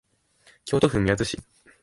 [0.65, 1.37] 京都府宮津市